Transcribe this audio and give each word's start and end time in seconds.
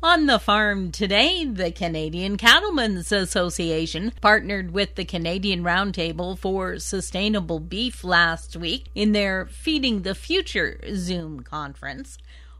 On 0.00 0.26
the 0.26 0.38
farm 0.38 0.92
today, 0.92 1.44
the 1.44 1.72
Canadian 1.72 2.36
Cattlemen's 2.36 3.10
Association 3.10 4.12
partnered 4.20 4.70
with 4.70 4.94
the 4.94 5.04
Canadian 5.04 5.64
Roundtable 5.64 6.38
for 6.38 6.78
Sustainable 6.78 7.58
Beef 7.58 8.04
last 8.04 8.54
week 8.54 8.86
in 8.94 9.10
their 9.10 9.46
Feeding 9.46 10.02
the 10.02 10.14
Future 10.14 10.78
Zoom 10.94 11.40
conference. 11.40 12.16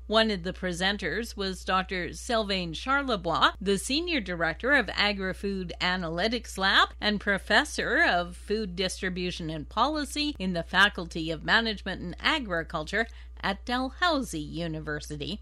One 0.09 0.33
of 0.33 0.43
the 0.43 0.53
presenters 0.53 1.37
was 1.37 1.65
Dr. 1.65 2.13
Sylvain 2.13 2.73
Charlebois, 2.73 3.53
the 3.61 3.79
Senior 3.79 4.21
Director 4.21 4.73
of 4.73 4.91
Agri 4.95 5.33
Food 5.33 5.73
Analytics 5.81 6.59
Lab 6.59 6.89
and 7.01 7.21
Professor 7.21 8.03
of 8.03 8.37
Food 8.37 8.75
Distribution 8.75 9.49
and 9.49 9.69
Policy 9.69 10.35
in 10.41 10.55
the 10.55 10.65
Faculty 10.65 11.31
of 11.31 11.45
Management 11.45 12.03
and 12.03 12.17
Agriculture 12.19 13.07
at 13.41 13.65
Dalhousie 13.65 14.41
University. 14.41 15.41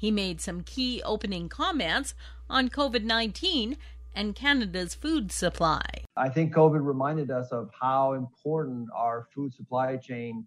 He 0.00 0.10
made 0.10 0.40
some 0.40 0.62
key 0.62 1.02
opening 1.04 1.50
comments 1.50 2.14
on 2.48 2.70
COVID 2.70 3.04
19 3.04 3.76
and 4.14 4.34
Canada's 4.34 4.94
food 4.94 5.30
supply. 5.30 5.82
I 6.16 6.30
think 6.30 6.54
COVID 6.54 6.82
reminded 6.82 7.30
us 7.30 7.52
of 7.52 7.68
how 7.78 8.14
important 8.14 8.88
our 8.94 9.28
food 9.34 9.52
supply 9.52 9.98
chain 9.98 10.46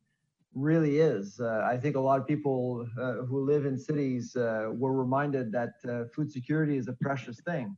really 0.55 0.97
is. 0.97 1.39
Uh, 1.39 1.61
I 1.63 1.77
think 1.77 1.95
a 1.95 1.99
lot 1.99 2.19
of 2.19 2.25
people 2.25 2.87
uh, 2.99 3.25
who 3.27 3.45
live 3.45 3.67
in 3.67 3.77
cities 3.77 4.35
uh, 4.35 4.69
were 4.71 4.93
reminded 4.93 5.51
that 5.51 5.73
uh, 5.87 6.05
food 6.15 6.31
security 6.31 6.75
is 6.75 6.87
a 6.87 6.93
precious 6.93 7.39
thing. 7.41 7.77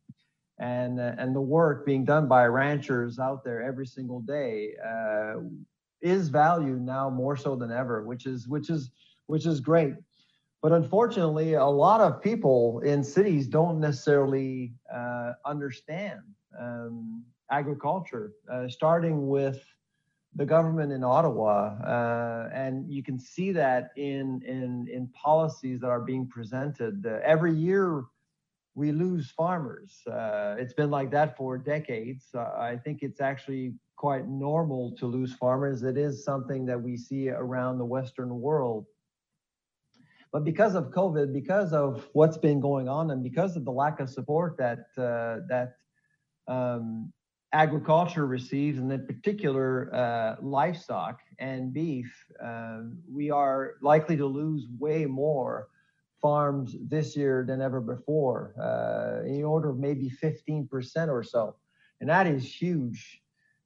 And, 0.60 0.98
uh, 0.98 1.16
and 1.18 1.36
the 1.36 1.42
work 1.42 1.86
being 1.86 2.06
done 2.06 2.30
by 2.30 2.46
ranchers 2.46 3.20
out 3.20 3.44
there 3.44 3.62
every 3.62 3.86
single 3.86 4.22
day 4.22 4.76
uh, 4.82 5.42
is 6.00 6.30
valued 6.30 6.82
now 6.82 7.10
more 7.10 7.36
so 7.36 7.58
than 7.58 7.70
ever, 7.70 8.06
which 8.06 8.26
is, 8.26 8.48
which 8.48 8.70
is, 8.70 8.92
which 9.26 9.46
is 9.46 9.60
great. 9.60 9.96
But 10.66 10.72
unfortunately, 10.72 11.54
a 11.54 11.64
lot 11.64 12.02
of 12.02 12.24
people 12.24 12.80
in 12.80 13.04
cities 13.04 13.46
don't 13.46 13.80
necessarily 13.80 14.74
uh, 14.92 15.34
understand 15.46 16.22
um, 16.60 17.24
agriculture, 17.52 18.34
uh, 18.52 18.68
starting 18.68 19.28
with 19.28 19.64
the 20.34 20.44
government 20.44 20.92
in 20.92 21.04
Ottawa. 21.04 21.76
Uh, 21.84 22.50
and 22.52 22.92
you 22.92 23.04
can 23.04 23.20
see 23.20 23.52
that 23.52 23.92
in, 23.96 24.42
in, 24.44 24.88
in 24.92 25.08
policies 25.10 25.82
that 25.82 25.90
are 25.90 26.02
being 26.02 26.28
presented. 26.28 27.06
Uh, 27.06 27.20
every 27.24 27.54
year, 27.54 28.06
we 28.74 28.92
lose 28.92 29.30
farmers. 29.30 30.02
Uh, 30.08 30.56
it's 30.58 30.74
been 30.74 30.90
like 30.90 31.12
that 31.12 31.38
for 31.38 31.60
decades. 31.60 32.34
I 32.34 32.76
think 32.84 33.04
it's 33.04 33.22
actually 33.22 33.76
quite 33.98 34.28
normal 34.28 34.96
to 34.98 35.06
lose 35.06 35.32
farmers. 35.36 35.84
It 35.84 35.96
is 35.96 36.24
something 36.24 36.66
that 36.66 36.82
we 36.82 36.98
see 36.98 37.30
around 37.30 37.78
the 37.78 37.86
Western 37.86 38.42
world. 38.42 38.88
But 40.36 40.44
because 40.44 40.76
of 40.76 40.92
COVID, 40.92 41.32
because 41.32 41.72
of 41.72 42.10
what's 42.12 42.38
been 42.38 42.60
going 42.60 42.90
on, 42.90 43.12
and 43.12 43.24
because 43.24 43.56
of 43.56 43.64
the 43.64 43.72
lack 43.72 44.02
of 44.02 44.10
support 44.10 44.58
that 44.58 44.80
uh, 44.98 45.48
that 45.48 45.78
um, 46.50 47.14
agriculture 47.54 48.28
receives, 48.28 48.78
and 48.78 48.92
in 48.92 49.08
particular 49.08 49.96
uh, 49.96 50.36
livestock 50.42 51.22
and 51.40 51.72
beef, 51.72 52.14
uh, 52.44 52.80
we 53.10 53.32
are 53.32 53.76
likely 53.82 54.18
to 54.18 54.26
lose 54.26 54.68
way 54.78 55.06
more 55.06 55.70
farms 56.22 56.76
this 56.82 57.16
year 57.16 57.46
than 57.48 57.62
ever 57.62 57.80
before, 57.80 58.56
uh, 58.60 59.26
in 59.26 59.46
order 59.46 59.70
of 59.70 59.80
maybe 59.80 60.12
15% 60.22 61.08
or 61.08 61.24
so, 61.24 61.56
and 62.02 62.10
that 62.10 62.28
is 62.28 62.44
huge. 62.44 63.22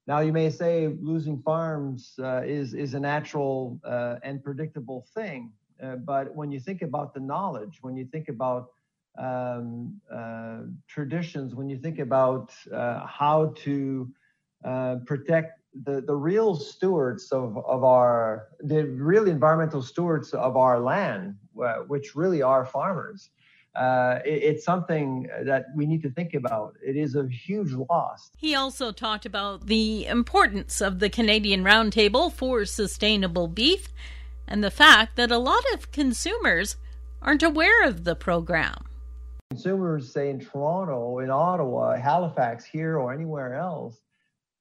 Now 0.05 0.19
you 0.19 0.31
may 0.31 0.51
say 0.51 0.95
losing 1.01 1.41
farms 1.41 2.13
uh, 2.19 2.43
is 2.45 2.75
is 2.75 2.93
a 2.93 2.99
natural 2.99 3.79
uh, 3.83 4.17
and 4.21 4.43
predictable 4.43 5.07
thing, 5.15 5.51
uh, 5.83 5.95
but 5.97 6.35
when 6.35 6.51
you 6.51 6.59
think 6.59 6.81
about 6.81 7.13
the 7.13 7.19
knowledge, 7.19 7.79
when 7.81 7.95
you 7.95 8.05
think 8.05 8.29
about 8.29 8.71
um, 9.17 9.99
uh, 10.13 10.59
traditions, 10.87 11.55
when 11.55 11.69
you 11.69 11.77
think 11.77 11.99
about 11.99 12.51
uh, 12.73 13.05
how 13.05 13.53
to 13.57 14.09
uh, 14.65 14.95
protect 15.05 15.59
the, 15.83 16.01
the 16.01 16.15
real 16.15 16.55
stewards 16.55 17.31
of, 17.31 17.57
of 17.57 17.83
our, 17.83 18.47
the 18.59 18.85
real 18.85 19.27
environmental 19.27 19.81
stewards 19.81 20.33
of 20.33 20.57
our 20.57 20.79
land, 20.79 21.35
which 21.87 22.15
really 22.15 22.41
are 22.41 22.65
farmers, 22.65 23.29
uh, 23.75 24.19
it, 24.25 24.43
it's 24.43 24.65
something 24.65 25.27
that 25.43 25.65
we 25.75 25.85
need 25.85 26.01
to 26.01 26.09
think 26.09 26.33
about. 26.33 26.75
It 26.85 26.95
is 26.95 27.15
a 27.15 27.27
huge 27.27 27.71
loss. 27.71 28.31
He 28.37 28.55
also 28.55 28.91
talked 28.91 29.25
about 29.25 29.67
the 29.67 30.05
importance 30.07 30.81
of 30.81 30.99
the 30.99 31.09
Canadian 31.09 31.63
Roundtable 31.63 32.31
for 32.31 32.65
sustainable 32.65 33.47
beef 33.47 33.89
and 34.49 34.63
the 34.63 34.71
fact 34.71 35.15
that 35.15 35.31
a 35.31 35.37
lot 35.37 35.63
of 35.73 35.91
consumers 35.93 36.75
aren't 37.21 37.43
aware 37.43 37.87
of 37.87 38.03
the 38.03 38.15
program. 38.15 38.75
Consumers, 39.51 40.11
say 40.11 40.29
in 40.29 40.39
Toronto, 40.39 41.19
in 41.19 41.29
Ottawa, 41.29 41.95
Halifax, 41.95 42.65
here, 42.65 42.97
or 42.97 43.13
anywhere 43.13 43.53
else, 43.53 44.01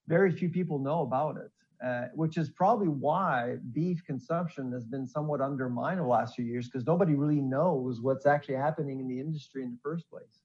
very 0.06 0.30
few 0.30 0.48
people 0.48 0.78
know 0.78 1.00
about 1.00 1.36
it. 1.36 1.50
Uh, 1.84 2.08
which 2.14 2.36
is 2.36 2.50
probably 2.50 2.88
why 2.88 3.54
beef 3.72 4.02
consumption 4.04 4.72
has 4.72 4.84
been 4.84 5.06
somewhat 5.06 5.40
undermined 5.40 6.00
the 6.00 6.04
last 6.04 6.34
few 6.34 6.44
years 6.44 6.66
because 6.66 6.84
nobody 6.84 7.14
really 7.14 7.40
knows 7.40 8.00
what's 8.00 8.26
actually 8.26 8.56
happening 8.56 8.98
in 8.98 9.06
the 9.06 9.20
industry 9.20 9.62
in 9.62 9.70
the 9.70 9.78
first 9.80 10.10
place. 10.10 10.42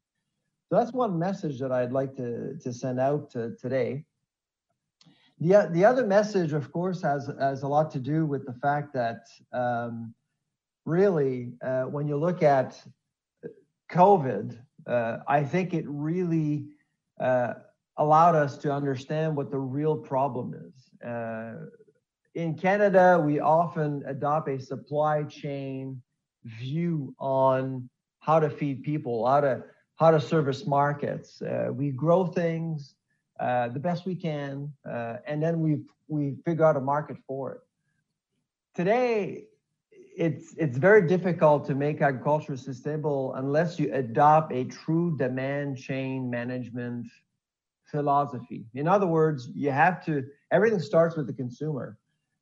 So 0.69 0.75
that's 0.75 0.93
one 0.93 1.17
message 1.17 1.59
that 1.59 1.71
I'd 1.71 1.91
like 1.91 2.15
to, 2.17 2.55
to 2.59 2.71
send 2.71 2.99
out 2.99 3.31
to, 3.31 3.55
today. 3.59 4.05
The, 5.43 5.67
the 5.71 5.83
other 5.83 6.07
message, 6.07 6.53
of 6.53 6.71
course, 6.71 7.01
has, 7.01 7.29
has 7.37 7.63
a 7.63 7.67
lot 7.67 7.91
to 7.91 7.99
do 7.99 8.25
with 8.25 8.45
the 8.45 8.53
fact 8.53 8.93
that 8.93 9.27
um, 9.51 10.13
really, 10.85 11.51
uh, 11.61 11.83
when 11.83 12.07
you 12.07 12.15
look 12.15 12.41
at 12.41 12.81
COVID, 13.91 14.57
uh, 14.87 15.17
I 15.27 15.43
think 15.43 15.73
it 15.73 15.83
really 15.85 16.67
uh, 17.19 17.55
allowed 17.97 18.35
us 18.35 18.57
to 18.59 18.71
understand 18.71 19.35
what 19.35 19.51
the 19.51 19.59
real 19.59 19.97
problem 19.97 20.53
is. 20.53 21.05
Uh, 21.05 21.55
in 22.35 22.55
Canada, 22.55 23.21
we 23.21 23.41
often 23.41 24.01
adopt 24.07 24.47
a 24.47 24.57
supply 24.57 25.23
chain 25.23 26.01
view 26.45 27.13
on 27.19 27.89
how 28.21 28.39
to 28.39 28.49
feed 28.49 28.83
people, 28.83 29.27
how 29.27 29.41
to 29.41 29.63
how 29.97 30.09
to 30.09 30.21
service 30.21 30.65
markets. 30.65 31.41
Uh, 31.41 31.67
we 31.71 31.91
grow 31.91 32.25
things, 32.25 32.95
uh, 33.39 33.69
the 33.69 33.79
best 33.79 34.05
we 34.05 34.15
can, 34.15 34.71
uh, 34.89 35.17
and 35.27 35.41
then 35.41 35.59
we 35.59 35.79
we 36.07 36.35
figure 36.45 36.65
out 36.65 36.77
a 36.77 36.81
market 36.81 37.17
for 37.27 37.53
it. 37.53 37.61
Today, 38.75 39.45
it's 39.91 40.53
it's 40.57 40.77
very 40.77 41.07
difficult 41.07 41.65
to 41.65 41.75
make 41.75 42.01
agriculture 42.01 42.55
sustainable 42.57 43.33
unless 43.35 43.79
you 43.79 43.93
adopt 43.93 44.53
a 44.53 44.65
true 44.65 45.17
demand 45.17 45.77
chain 45.77 46.29
management 46.29 47.07
philosophy. 47.85 48.65
In 48.73 48.87
other 48.87 49.07
words, 49.07 49.49
you 49.53 49.71
have 49.71 50.03
to 50.05 50.23
everything 50.51 50.79
starts 50.79 51.15
with 51.15 51.27
the 51.27 51.33
consumer. 51.33 51.97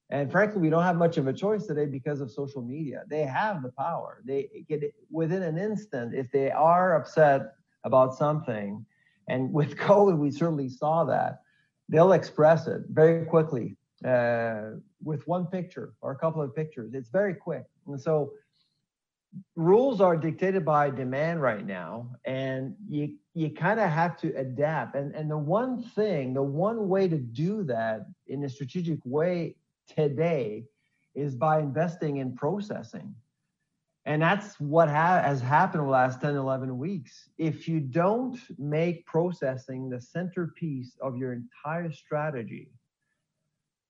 And 0.09 0.29
frankly, 0.29 0.59
we 0.59 0.69
don't 0.69 0.83
have 0.83 0.97
much 0.97 1.17
of 1.17 1.27
a 1.27 1.33
choice 1.33 1.65
today 1.67 1.85
because 1.85 2.19
of 2.19 2.29
social 2.29 2.61
media. 2.61 3.03
They 3.09 3.21
have 3.21 3.63
the 3.63 3.71
power. 3.71 4.21
They 4.25 4.65
get 4.67 4.83
it 4.83 4.93
within 5.09 5.41
an 5.41 5.57
instant 5.57 6.13
if 6.13 6.29
they 6.31 6.51
are 6.51 6.97
upset 6.97 7.53
about 7.85 8.13
something, 8.15 8.85
and 9.31 9.51
with 9.53 9.75
COVID, 9.89 10.17
we 10.17 10.29
certainly 10.29 10.69
saw 10.69 11.05
that. 11.05 11.41
They'll 11.89 12.13
express 12.13 12.67
it 12.67 12.81
very 12.89 13.25
quickly 13.25 13.77
uh, 14.05 14.71
with 15.03 15.27
one 15.27 15.45
picture 15.47 15.93
or 16.01 16.11
a 16.11 16.15
couple 16.15 16.41
of 16.41 16.55
pictures. 16.55 16.93
It's 16.93 17.09
very 17.09 17.33
quick. 17.33 17.65
And 17.87 17.99
so 17.99 18.33
rules 19.55 20.01
are 20.01 20.17
dictated 20.17 20.65
by 20.65 20.89
demand 20.89 21.41
right 21.41 21.65
now, 21.65 22.11
and 22.25 22.75
you 22.89 23.15
you 23.33 23.49
kind 23.49 23.79
of 23.79 23.89
have 23.89 24.17
to 24.17 24.33
adapt. 24.35 24.95
And 24.95 25.15
and 25.15 25.29
the 25.31 25.37
one 25.37 25.81
thing, 25.81 26.33
the 26.33 26.43
one 26.43 26.89
way 26.89 27.07
to 27.07 27.17
do 27.17 27.63
that 27.63 28.07
in 28.27 28.43
a 28.43 28.49
strategic 28.49 28.99
way 29.05 29.55
today 29.95 30.65
is 31.15 31.35
by 31.35 31.59
investing 31.59 32.17
in 32.17 32.35
processing. 32.35 33.13
And 34.05 34.21
that's 34.21 34.59
what 34.59 34.89
ha- 34.89 35.21
has 35.21 35.41
happened 35.41 35.83
the 35.83 35.89
last 35.89 36.21
10, 36.21 36.35
11 36.35 36.77
weeks. 36.77 37.29
If 37.37 37.67
you 37.67 37.79
don't 37.79 38.39
make 38.57 39.05
processing 39.05 39.89
the 39.89 40.01
centerpiece 40.01 40.97
of 41.01 41.17
your 41.17 41.33
entire 41.33 41.91
strategy, 41.91 42.71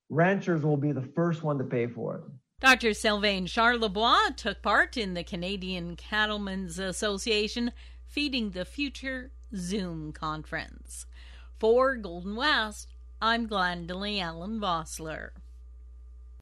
ranchers 0.09 0.63
will 0.63 0.77
be 0.77 0.91
the 0.91 1.01
first 1.01 1.43
one 1.43 1.57
to 1.59 1.63
pay 1.63 1.87
for 1.87 2.17
it. 2.17 2.23
Dr. 2.59 2.93
Sylvain 2.93 3.47
Charlebois 3.47 4.35
took 4.35 4.61
part 4.61 4.97
in 4.97 5.13
the 5.13 5.23
Canadian 5.23 5.95
Cattlemen's 5.95 6.77
Association 6.77 7.71
Feeding 8.05 8.51
the 8.51 8.65
Future 8.65 9.31
Zoom 9.55 10.11
conference. 10.11 11.05
For 11.57 11.95
Golden 11.95 12.35
West, 12.35 12.87
I'm 13.21 13.47
Glendalee 13.47 14.21
Allen 14.21 14.59
Vossler. 14.59 15.29